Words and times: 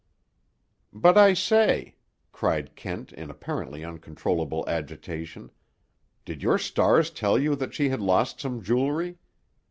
"But 0.91 1.15
I 1.15 1.35
say," 1.35 1.93
cried 2.31 2.75
Kent 2.75 3.13
in 3.13 3.29
apparently 3.29 3.85
uncontrollable 3.85 4.67
agitation; 4.67 5.51
"did 6.25 6.41
your 6.41 6.57
stars 6.57 7.11
tell 7.11 7.37
you 7.37 7.53
that 7.57 7.75
she 7.75 7.89
had 7.89 8.01
lost 8.01 8.39
some 8.39 8.63
jewelry? 8.63 9.19